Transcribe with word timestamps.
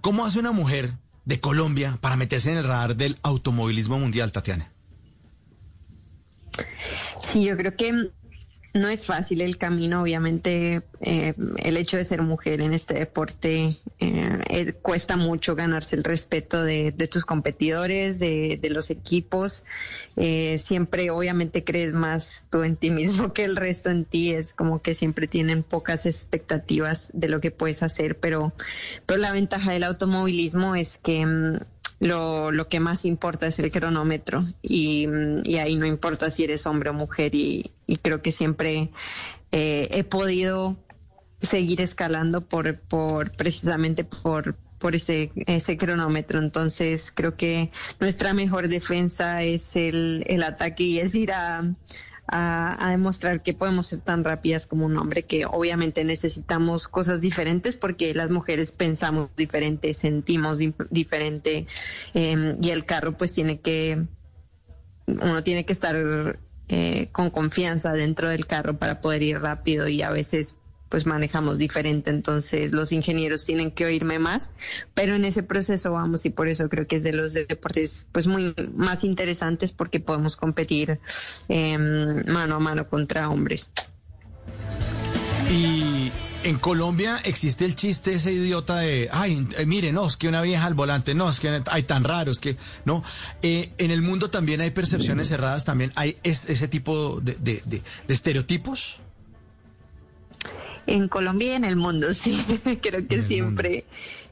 ¿Cómo 0.00 0.24
hace 0.24 0.38
una 0.38 0.52
mujer 0.52 0.92
de 1.24 1.40
Colombia 1.40 1.98
para 2.00 2.16
meterse 2.16 2.50
en 2.50 2.58
el 2.58 2.64
radar 2.64 2.96
del 2.96 3.18
automovilismo 3.22 3.98
mundial, 3.98 4.32
Tatiana? 4.32 4.72
Sí, 7.20 7.44
yo 7.44 7.56
creo 7.56 7.76
que 7.76 8.10
no 8.74 8.88
es 8.88 9.06
fácil 9.06 9.40
el 9.40 9.56
camino, 9.56 10.02
obviamente 10.02 10.82
eh, 11.00 11.34
el 11.62 11.76
hecho 11.76 11.96
de 11.96 12.04
ser 12.04 12.22
mujer 12.22 12.60
en 12.60 12.74
este 12.74 12.94
deporte 12.94 13.78
eh, 14.00 14.38
eh, 14.50 14.72
cuesta 14.82 15.16
mucho 15.16 15.54
ganarse 15.54 15.94
el 15.94 16.02
respeto 16.02 16.64
de, 16.64 16.90
de 16.90 17.06
tus 17.06 17.24
competidores, 17.24 18.18
de, 18.18 18.58
de 18.60 18.70
los 18.70 18.90
equipos. 18.90 19.64
Eh, 20.16 20.58
siempre 20.58 21.10
obviamente 21.10 21.62
crees 21.62 21.92
más 21.92 22.46
tú 22.50 22.64
en 22.64 22.74
ti 22.76 22.90
mismo 22.90 23.32
que 23.32 23.44
el 23.44 23.54
resto 23.54 23.90
en 23.90 24.04
ti, 24.04 24.34
es 24.34 24.54
como 24.54 24.82
que 24.82 24.96
siempre 24.96 25.28
tienen 25.28 25.62
pocas 25.62 26.04
expectativas 26.04 27.10
de 27.12 27.28
lo 27.28 27.40
que 27.40 27.52
puedes 27.52 27.84
hacer, 27.84 28.18
pero, 28.18 28.52
pero 29.06 29.20
la 29.20 29.32
ventaja 29.32 29.72
del 29.72 29.84
automovilismo 29.84 30.74
es 30.74 30.98
que... 30.98 31.24
lo, 32.04 32.50
lo 32.50 32.68
que 32.68 32.80
más 32.80 33.06
importa 33.06 33.46
es 33.46 33.58
el 33.58 33.72
cronómetro 33.72 34.44
y, 34.60 35.06
mm, 35.06 35.40
y 35.44 35.56
ahí 35.56 35.76
no 35.76 35.86
importa 35.86 36.30
si 36.30 36.44
eres 36.44 36.66
hombre 36.66 36.90
o 36.90 36.92
mujer 36.92 37.34
y, 37.34 37.72
y 37.86 37.96
creo 37.96 38.20
que 38.20 38.30
siempre 38.30 38.90
eh, 39.52 39.88
he 39.90 40.04
podido 40.04 40.76
seguir 41.40 41.80
escalando 41.80 42.42
por, 42.42 42.78
por 42.78 43.32
precisamente 43.32 44.04
por 44.04 44.56
por 44.78 44.94
ese, 44.94 45.32
ese 45.46 45.78
cronómetro. 45.78 46.42
Entonces 46.42 47.10
creo 47.10 47.38
que 47.38 47.70
nuestra 48.00 48.34
mejor 48.34 48.68
defensa 48.68 49.42
es 49.42 49.74
el, 49.76 50.24
el 50.26 50.42
ataque 50.42 50.82
y 50.82 50.98
es 50.98 51.14
ir 51.14 51.32
a, 51.32 51.62
a, 52.26 52.86
a 52.86 52.90
demostrar 52.90 53.42
que 53.42 53.54
podemos 53.54 53.86
ser 53.88 54.00
tan 54.00 54.24
rápidas 54.24 54.66
como 54.66 54.86
un 54.86 54.96
hombre, 54.98 55.24
que 55.24 55.46
obviamente 55.46 56.04
necesitamos 56.04 56.88
cosas 56.88 57.20
diferentes 57.20 57.76
porque 57.76 58.14
las 58.14 58.30
mujeres 58.30 58.72
pensamos 58.72 59.30
diferente, 59.36 59.94
sentimos 59.94 60.58
di- 60.58 60.74
diferente 60.90 61.66
eh, 62.14 62.56
y 62.60 62.70
el 62.70 62.84
carro 62.86 63.16
pues 63.16 63.32
tiene 63.34 63.60
que, 63.60 64.06
uno 65.06 65.42
tiene 65.42 65.64
que 65.66 65.72
estar 65.72 66.38
eh, 66.68 67.08
con 67.12 67.30
confianza 67.30 67.92
dentro 67.92 68.30
del 68.30 68.46
carro 68.46 68.78
para 68.78 69.00
poder 69.00 69.22
ir 69.22 69.40
rápido 69.40 69.86
y 69.88 70.00
a 70.02 70.10
veces 70.10 70.56
pues 70.94 71.06
manejamos 71.06 71.58
diferente, 71.58 72.08
entonces 72.10 72.70
los 72.72 72.92
ingenieros 72.92 73.44
tienen 73.44 73.72
que 73.72 73.84
oírme 73.84 74.20
más, 74.20 74.52
pero 74.94 75.16
en 75.16 75.24
ese 75.24 75.42
proceso 75.42 75.90
vamos 75.90 76.24
y 76.24 76.30
por 76.30 76.46
eso 76.46 76.68
creo 76.68 76.86
que 76.86 76.94
es 76.94 77.02
de 77.02 77.12
los 77.12 77.32
de- 77.32 77.46
deportes 77.46 78.06
pues 78.12 78.28
muy 78.28 78.54
más 78.76 79.02
interesantes 79.02 79.72
porque 79.72 79.98
podemos 79.98 80.36
competir 80.36 81.00
eh, 81.48 81.76
mano 82.28 82.54
a 82.54 82.58
mano 82.60 82.88
contra 82.88 83.28
hombres. 83.28 83.72
Y 85.50 86.12
en 86.44 86.60
Colombia 86.60 87.18
existe 87.24 87.64
el 87.64 87.74
chiste 87.74 88.14
ese 88.14 88.30
idiota 88.30 88.76
de, 88.76 89.08
ay, 89.10 89.48
eh, 89.58 89.66
mire, 89.66 89.92
no, 89.92 90.06
es 90.06 90.16
que 90.16 90.28
una 90.28 90.42
vieja 90.42 90.64
al 90.64 90.74
volante, 90.74 91.12
no, 91.16 91.28
es 91.28 91.40
que 91.40 91.60
hay 91.72 91.82
tan 91.82 92.04
raros 92.04 92.38
que, 92.38 92.56
no. 92.84 93.02
Eh, 93.42 93.72
en 93.78 93.90
el 93.90 94.00
mundo 94.00 94.30
también 94.30 94.60
hay 94.60 94.70
percepciones 94.70 95.26
cerradas, 95.26 95.64
también 95.64 95.90
hay 95.96 96.18
es- 96.22 96.48
ese 96.48 96.68
tipo 96.68 97.18
de- 97.20 97.34
de 97.34 97.82
estereotipos. 98.06 99.00
En 100.86 101.08
Colombia 101.08 101.52
y 101.52 101.56
en 101.56 101.64
el 101.64 101.76
mundo, 101.76 102.14
sí. 102.14 102.38
Creo 102.82 103.06
que 103.06 103.22
siempre 103.22 103.84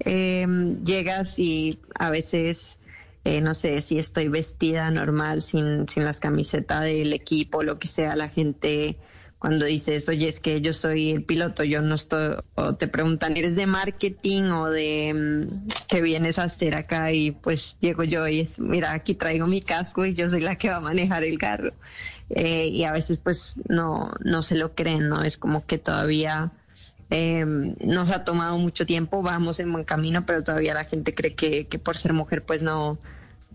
eh, 0.00 0.46
llegas 0.84 1.38
y 1.38 1.78
a 1.94 2.10
veces, 2.10 2.78
eh, 3.24 3.40
no 3.40 3.54
sé, 3.54 3.80
si 3.80 3.98
estoy 3.98 4.28
vestida 4.28 4.90
normal, 4.90 5.42
sin, 5.42 5.88
sin 5.88 6.04
las 6.04 6.20
camisetas 6.20 6.84
del 6.84 7.12
equipo, 7.12 7.62
lo 7.62 7.78
que 7.78 7.88
sea, 7.88 8.16
la 8.16 8.28
gente 8.28 8.96
cuando 9.38 9.66
dices, 9.66 10.08
oye, 10.08 10.28
es 10.28 10.40
que 10.40 10.60
yo 10.60 10.72
soy 10.72 11.10
el 11.10 11.22
piloto, 11.22 11.62
yo 11.62 11.80
no 11.80 11.94
estoy, 11.94 12.36
o 12.56 12.74
te 12.74 12.88
preguntan, 12.88 13.36
¿eres 13.36 13.54
de 13.54 13.66
marketing 13.66 14.50
o 14.50 14.68
de 14.68 15.14
mm, 15.14 15.68
qué 15.86 16.02
vienes 16.02 16.38
a 16.38 16.44
hacer 16.44 16.74
acá? 16.74 17.12
Y 17.12 17.30
pues 17.30 17.76
llego 17.80 18.02
yo 18.02 18.26
y 18.26 18.40
es, 18.40 18.58
mira, 18.58 18.92
aquí 18.92 19.14
traigo 19.14 19.46
mi 19.46 19.62
casco 19.62 20.04
y 20.04 20.14
yo 20.14 20.28
soy 20.28 20.40
la 20.40 20.56
que 20.56 20.70
va 20.70 20.76
a 20.76 20.80
manejar 20.80 21.22
el 21.22 21.38
carro. 21.38 21.72
Eh, 22.30 22.66
y 22.66 22.84
a 22.84 22.92
veces 22.92 23.18
pues 23.18 23.60
no, 23.68 24.12
no 24.24 24.42
se 24.42 24.56
lo 24.56 24.74
creen, 24.74 25.08
¿no? 25.08 25.22
Es 25.22 25.38
como 25.38 25.64
que 25.64 25.78
todavía 25.78 26.52
eh, 27.10 27.44
nos 27.46 28.10
ha 28.10 28.24
tomado 28.24 28.58
mucho 28.58 28.86
tiempo, 28.86 29.22
vamos 29.22 29.60
en 29.60 29.72
buen 29.72 29.84
camino, 29.84 30.26
pero 30.26 30.42
todavía 30.42 30.74
la 30.74 30.84
gente 30.84 31.14
cree 31.14 31.34
que, 31.34 31.68
que 31.68 31.78
por 31.78 31.96
ser 31.96 32.12
mujer 32.12 32.44
pues 32.44 32.62
no, 32.62 32.98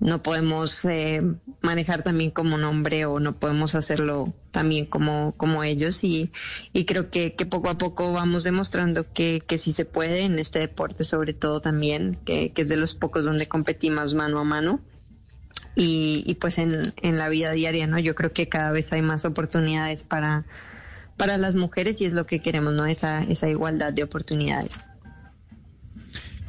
no 0.00 0.22
podemos 0.22 0.84
eh, 0.84 1.22
manejar 1.60 2.02
también 2.02 2.30
como 2.30 2.56
un 2.56 2.64
hombre 2.64 3.04
o 3.04 3.20
no 3.20 3.38
podemos 3.38 3.74
hacerlo 3.74 4.34
también 4.50 4.86
como, 4.86 5.36
como 5.36 5.62
ellos 5.62 6.02
y, 6.02 6.32
y 6.72 6.84
creo 6.84 7.10
que, 7.10 7.34
que 7.34 7.46
poco 7.46 7.70
a 7.70 7.78
poco 7.78 8.12
vamos 8.12 8.42
demostrando 8.42 9.12
que, 9.12 9.40
que 9.46 9.58
sí 9.58 9.72
se 9.72 9.84
puede 9.84 10.22
en 10.22 10.38
este 10.38 10.58
deporte 10.58 11.04
sobre 11.04 11.34
todo 11.34 11.60
también, 11.60 12.18
que, 12.24 12.52
que 12.52 12.62
es 12.62 12.68
de 12.68 12.76
los 12.76 12.96
pocos 12.96 13.24
donde 13.24 13.46
competimos 13.46 14.14
mano 14.14 14.40
a 14.40 14.44
mano 14.44 14.80
y, 15.74 16.24
y 16.26 16.34
pues 16.34 16.58
en, 16.58 16.92
en 17.02 17.18
la 17.18 17.28
vida 17.28 17.52
diaria, 17.52 17.86
¿no? 17.86 17.98
Yo 17.98 18.14
creo 18.14 18.32
que 18.32 18.48
cada 18.48 18.72
vez 18.72 18.92
hay 18.92 19.02
más 19.02 19.24
oportunidades 19.24 20.04
para, 20.04 20.44
para 21.16 21.38
las 21.38 21.54
mujeres 21.54 22.00
y 22.00 22.06
es 22.06 22.12
lo 22.12 22.26
que 22.26 22.40
queremos, 22.40 22.74
¿no? 22.74 22.86
Esa, 22.86 23.22
esa 23.22 23.48
igualdad 23.48 23.92
de 23.92 24.02
oportunidades. 24.02 24.84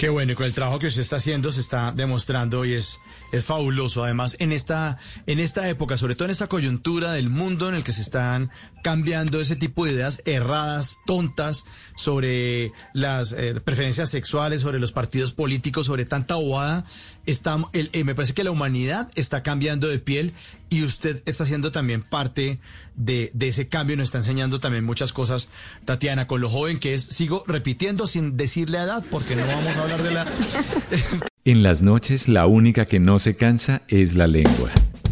Qué 0.03 0.09
bueno, 0.09 0.33
y 0.33 0.35
con 0.35 0.45
el 0.45 0.53
trabajo 0.53 0.79
que 0.79 0.87
usted 0.87 1.01
está 1.01 1.15
haciendo 1.15 1.49
se 1.53 1.61
está 1.61 1.93
demostrando 1.93 2.65
y 2.65 2.73
es, 2.73 2.99
es 3.31 3.45
fabuloso. 3.45 4.03
Además, 4.03 4.35
en 4.39 4.51
esta, 4.51 4.97
en 5.27 5.39
esta 5.39 5.69
época, 5.69 5.97
sobre 5.97 6.15
todo 6.15 6.25
en 6.25 6.31
esta 6.31 6.47
coyuntura 6.47 7.13
del 7.13 7.29
mundo 7.29 7.69
en 7.69 7.75
el 7.75 7.85
que 7.85 7.93
se 7.93 8.01
están 8.01 8.51
cambiando 8.83 9.39
ese 9.39 9.55
tipo 9.55 9.85
de 9.85 9.93
ideas 9.93 10.21
erradas, 10.25 10.97
tontas, 11.05 11.63
sobre 11.95 12.73
las 12.93 13.31
eh, 13.31 13.61
preferencias 13.63 14.09
sexuales, 14.09 14.61
sobre 14.61 14.77
los 14.79 14.91
partidos 14.91 15.31
políticos, 15.31 15.85
sobre 15.85 16.03
tanta 16.03 16.35
bobada, 16.35 16.83
el- 17.25 17.89
eh, 17.93 18.03
me 18.03 18.13
parece 18.13 18.33
que 18.33 18.43
la 18.43 18.51
humanidad 18.51 19.09
está 19.15 19.41
cambiando 19.41 19.87
de 19.87 19.99
piel 19.99 20.33
y 20.73 20.83
usted 20.83 21.21
está 21.25 21.45
siendo 21.45 21.71
también 21.71 22.01
parte 22.01 22.59
de, 22.95 23.29
de 23.33 23.47
ese 23.47 23.67
cambio 23.67 23.93
y 23.93 23.97
nos 23.97 24.05
está 24.05 24.17
enseñando 24.17 24.59
también 24.59 24.83
muchas 24.83 25.13
cosas, 25.13 25.49
Tatiana, 25.85 26.25
con 26.25 26.41
lo 26.41 26.49
joven 26.49 26.79
que 26.79 26.95
es, 26.95 27.03
sigo 27.03 27.43
repitiendo 27.47 28.07
sin 28.07 28.37
decirle 28.37 28.79
edad, 28.79 29.03
porque 29.11 29.35
no 29.35 29.45
vamos 29.45 29.77
a 29.77 29.83
hablar 29.83 30.03
de 30.03 30.11
la... 30.11 30.27
En 31.45 31.61
las 31.61 31.81
noches 31.81 32.29
la 32.29 32.47
única 32.47 32.85
que 32.85 33.01
no 33.01 33.19
se 33.19 33.35
cansa 33.35 33.81
es 33.89 34.15
la 34.15 34.27
lengua. 34.27 34.71